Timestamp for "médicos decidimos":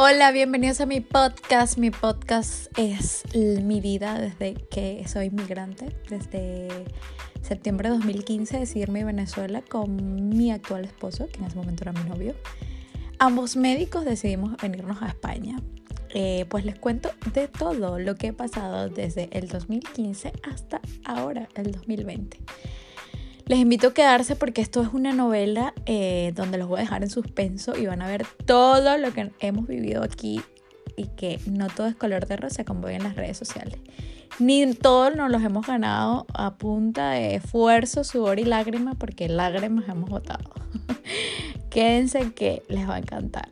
13.56-14.56